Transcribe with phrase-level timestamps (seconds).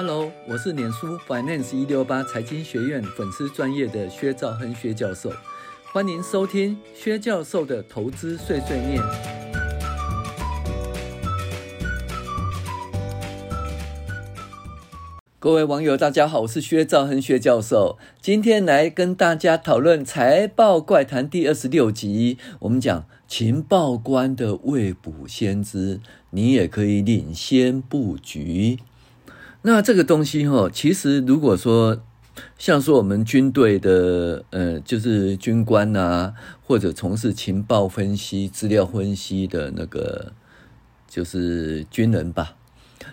[0.00, 5.32] Hello，我是脸书 Finance 一六八财经学院粉丝专业的薛兆亨薛教授，
[5.92, 9.02] 欢迎收听薛教授的投资碎碎念。
[15.40, 28.78] 各位网友，大家好，我是薛兆亨薛教授，今天来跟大家讨论财报怪谈第二十六集，我们讲情报官的未卜先知，你也可以领先布局。
[29.68, 32.00] 那这个东西哈，其实如果说
[32.56, 36.32] 像说我们军队的呃，就是军官啊，
[36.66, 40.32] 或者从事情报分析、资料分析的那个，
[41.06, 42.56] 就是军人吧，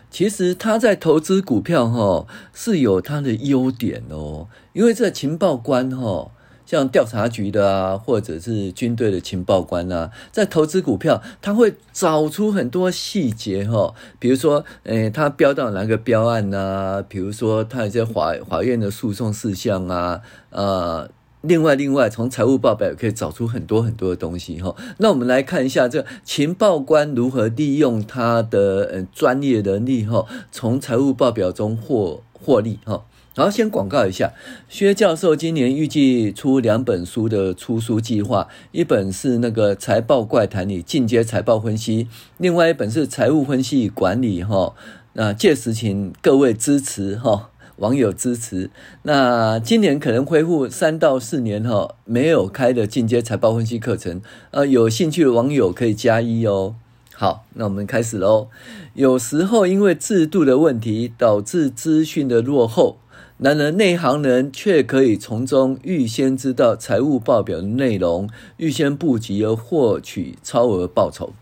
[0.09, 6.31] 其实他在投资股票哈是有他的优点哦，因为这情报官哈。
[6.65, 17.03] 像调查局的啊，或者是军队的情报官啊，在投资股票，他会找出很多细节哈，比如说，诶，他标到哪个标案啊？
[17.07, 21.09] 比如说，他一些法法院的诉讼事项啊，呃，
[21.41, 24.75] 另外另外，从财务报表也可以找出很多很多的东西哈。
[24.97, 33.03] 那我们来看一下，这情报官如何利用他的呃专业能力哈，从财务报表中获获利哈。
[33.37, 34.31] 好先广告一下，
[34.69, 44.73] 薛教授今年预计出两本书的出书计划，一本是那个财报怪谈里进阶财报分析，另外一本是财务分析与管理哈。
[45.11, 48.69] 那届时请各位支持哈，网友支持。
[49.03, 56.75] 那今年可能恢复三到四年哈没有开的进阶财报分析课程，呃，有兴趣的网友可以加一哦。
[57.13, 58.47] 好，那我们开始喽。
[58.93, 62.95] 有时候因为制度的问题导致资讯的落后。
[63.37, 71.33] 然而，内行人却可以从中预先知道财务报表的内容，预先布局而获取超额报酬。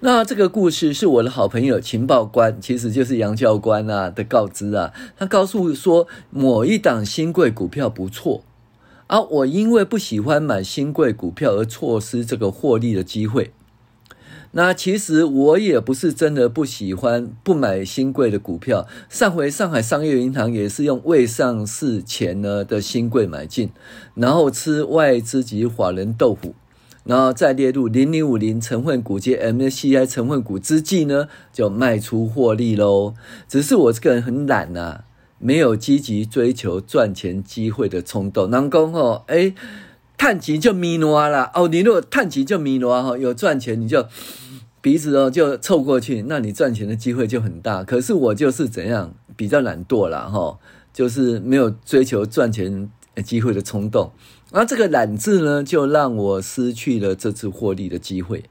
[0.00, 4.94] 那这个故事是我的好朋友情报官，其实就是杨教官啊的告知啊。
[5.18, 8.42] 他告诉说，某一档新贵股票不错，
[9.08, 13.52] 而我因为不喜欢买新贵股票而错失这个获利的机会。
[14.52, 18.88] 那其实我也不是真的不喜欢不买新贵的股票。
[19.08, 23.70] 上回上海商业银行也是用未上市前呢的新贵买进，
[24.14, 26.54] 然后吃外资及法人豆腐，
[27.04, 33.14] 然后再列入零零五零成分股及 MSCI 成分股之际呢，就卖出获利喽。
[33.46, 35.04] 只是我这个人很懒呐、啊，
[35.38, 38.50] 没有积极追求赚钱机会的冲动。
[38.50, 39.54] 能够吼，哎。
[40.20, 44.06] 探级就米挪啦哦，你如果探级就米挪哈，有赚钱你就
[44.82, 47.82] 鼻子哦就凑过去，那你赚钱的机会就很大。
[47.82, 50.58] 可是我就是怎样比较懒惰啦哈，
[50.92, 52.90] 就是没有追求赚钱
[53.24, 54.12] 机会的冲动。
[54.50, 58.44] 而这个懒字呢，就让我失去了这次获利的机会。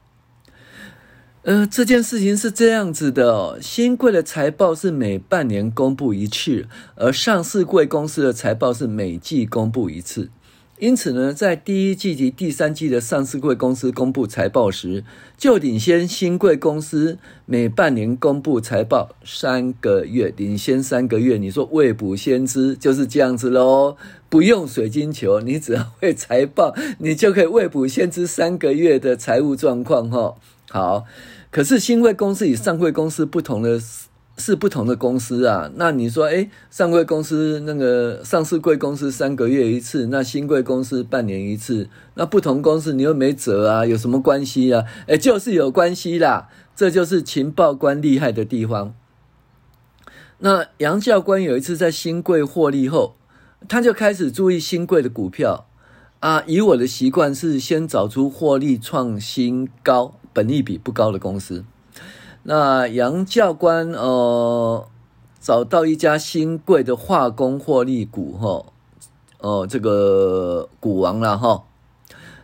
[1.42, 6.66] 呃，这件事情是这样子的哦，新贵的财报是每半年公布一次，
[6.96, 10.30] 而上市贵公司的财报是每季公布一次。
[10.80, 15.04] 因此呢，在第一季及第三季的上市柜公司公布财报时，
[15.36, 21.36] 就领先新贵公司每半年公布财报三个月，领先三个月。
[21.36, 23.98] 你说未卜先知就是这样子喽，
[24.30, 30.34] 不用水晶球，你只要会财报，你就可以未卜先知三个月的财务状况哈。
[30.70, 31.04] 好，
[31.50, 33.78] 可是新贵公司与上柜公司不同的。
[34.40, 44.84] 是不同的公司啊，那你说，诶，上柜公司那个上市贵公司三个月一次，那新贵公司半年一次，那不同公司你又没辙啊，有什么关系啊？
[45.06, 48.94] 诶，就是有关系啦，这就是情报官厉害的地方。
[50.38, 53.16] 那杨教官有一次在新贵获利后，
[53.68, 55.66] 他就开始注意新贵的股票
[56.20, 56.42] 啊。
[56.46, 61.64] 以我的习惯是先找出获利创新高、本益比不高的公司。
[62.42, 64.86] 那杨教官呃
[65.40, 68.64] 找到一家新贵的化工获利股哈，
[69.38, 71.64] 哦这个股王了哈。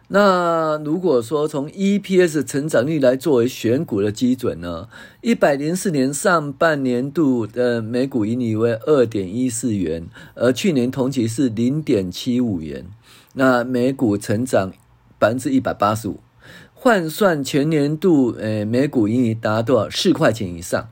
[0.09, 4.89] 那如果说从 EPS 成长率来作为选股的基准呢，
[5.21, 10.07] 一百零四年上半年度的每股盈利为二点一四元，
[10.37, 12.87] 而去年同期是零点七五元，
[13.33, 14.71] 那每股成长
[15.19, 16.21] 百分之一百八十五。
[16.87, 19.91] 换算全年度，诶，每股盈利达多少？
[19.91, 20.89] 四块钱以上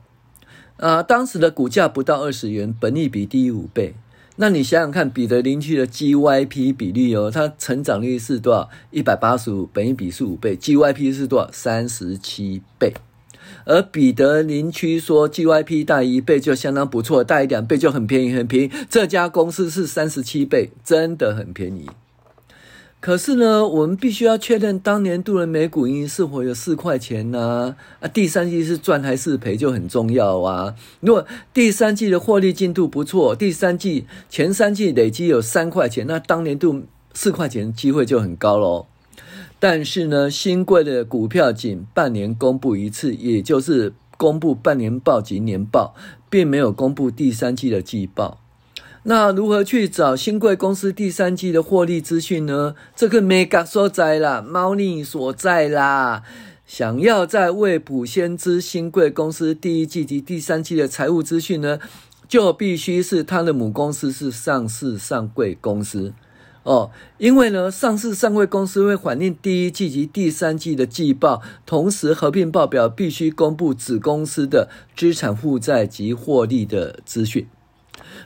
[0.75, 1.01] 啊！
[1.01, 3.93] 当时的股价不到二十元，本益比低于五倍。
[4.35, 8.69] 那你想想看，彼得林区的 GYP 比率哦，它成长率是多少？
[8.91, 11.49] 一百八十五，本益比是五倍，GYP 是多少？
[11.53, 12.93] 三十七倍。
[13.63, 18.71] 而彼得林区说 GYP 大一倍就相当不错，大一两倍就很便宜，很便宜。
[18.89, 21.89] 这家公司是三十七倍，真的很便宜。
[23.05, 27.75] 可是呢，我们必须要确认当年度的每股盈是否有四块钱呢？
[27.99, 30.73] 啊，第三季是赚还是赔就很重要啊。
[31.01, 31.23] 如果
[31.53, 36.81] 第三季的获利进度不错，第三季前三季累积有三块钱，那当年度
[37.13, 38.87] 四块钱机会就很高喽。
[39.59, 45.93] 但是呢，新贵的股票仅半年公布一次，也就是公布半年报及年报，
[46.27, 48.39] 并没有公布第三季的季报。
[49.07, 52.73] 那如何去找新贵公司第三季的获利资讯呢？
[52.95, 56.23] 这个眉角所在啦，猫腻所在啦。
[56.65, 61.77] 想要在未卜先知新贵公司第一季及第三季的财务资讯呢，
[62.27, 66.11] 就必须是他的母公司是上市上柜公司
[66.63, 66.89] 哦。
[67.19, 74.67] 因为呢，上市上柜公司会反映第一季及第三季的季报，同时合并报表必须公布子公司的
[74.97, 77.45] 资产负债及获利的资讯。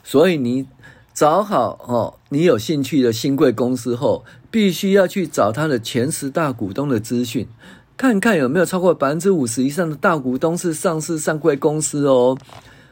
[0.04, 0.68] 所以你
[1.14, 7.48] 找好哦，你有兴趣的新贵公司后，必须要去找他的前十大股东的资讯，
[7.98, 12.38] 看看有没有超过百分之五十以上的大股东是上市上柜公司哦。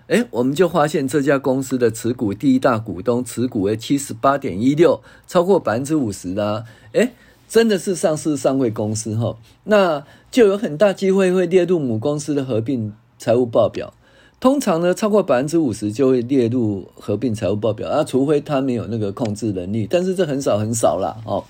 [0.07, 6.63] 诶，我们就发现这家公司的持股第一大股东持股为七十八点一六，超过百分之五十啦。
[6.93, 7.11] 诶，
[7.47, 13.93] 真的是上市上柜公司哈，那就有很大机会会列入母公司的合并财务报表。
[14.39, 21.17] 通常呢，超过百分之五十就会列入合并财务报表啊，除非他没有那个控制能力，但是这很少很少啦。
[21.25, 21.43] 哦。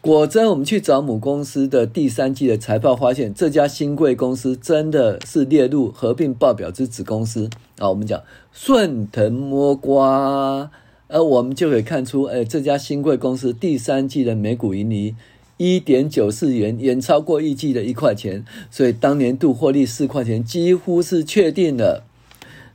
[0.00, 7.90] 果真，我们去找母公司的第三季的财报，发现这家新贵公司真的是列入合并报表之子公司啊。
[7.90, 8.18] 我们讲
[8.50, 10.70] 顺藤摸瓜，
[11.08, 15.14] 而我们就可以看出，哎，这家新贵公司第三季的每股盈利。
[15.60, 22.02] 一点九四元，远超过预计的一块钱，所以当年度获利四块钱几乎是确定了。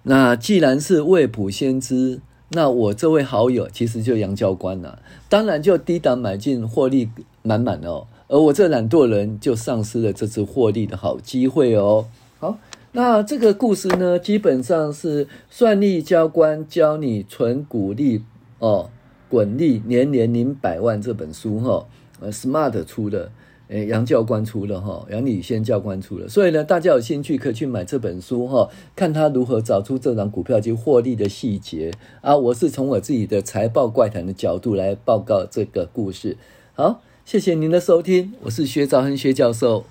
[0.04, 7.10] 那既然是未卜先知，那我这位好友其实就杨教官了，当然就低档买进，获利
[7.42, 8.06] 满满哦。
[8.28, 12.06] 而我这懒惰人就丧失了这次获利的好机会哦。
[12.38, 12.60] 好，
[12.92, 18.22] 那这个故事呢，基本上是算力教官教你存股利
[18.60, 18.92] 哦，
[19.28, 21.86] 滚利年年领百万这本书哈、哦。
[22.20, 23.32] 呃，Smart 出的，
[23.68, 31.92] 诶，杨教官出的哈，杨礼先教官出的，所以呢，大家有兴趣可以去买这本书哈，看他如何找出这张股票及获利的细节
[32.22, 32.36] 啊。
[32.38, 36.38] 我是从我自己的财报怪谈的角度来报告这个故事。
[36.74, 39.86] 好，谢谢您的收听，我是薛兆恒薛教授。